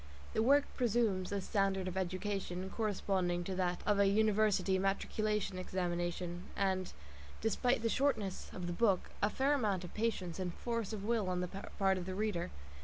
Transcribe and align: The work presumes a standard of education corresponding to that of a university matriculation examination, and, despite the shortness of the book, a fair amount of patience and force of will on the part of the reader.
The 0.33 0.41
work 0.41 0.63
presumes 0.75 1.31
a 1.31 1.41
standard 1.41 1.87
of 1.87 1.95
education 1.95 2.71
corresponding 2.71 3.43
to 3.43 3.53
that 3.53 3.81
of 3.85 3.99
a 3.99 4.07
university 4.07 4.79
matriculation 4.79 5.59
examination, 5.59 6.45
and, 6.55 6.91
despite 7.39 7.83
the 7.83 7.87
shortness 7.89 8.49
of 8.51 8.65
the 8.65 8.73
book, 8.73 9.11
a 9.21 9.29
fair 9.29 9.53
amount 9.53 9.83
of 9.83 9.93
patience 9.93 10.39
and 10.39 10.55
force 10.55 10.91
of 10.91 11.03
will 11.05 11.29
on 11.29 11.41
the 11.41 11.47
part 11.47 11.99
of 11.99 12.07
the 12.07 12.15
reader. 12.15 12.49